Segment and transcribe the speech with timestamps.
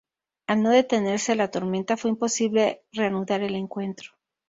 [0.47, 4.13] Al no detenerse la tormenta fue imposible reanudar el encuentro.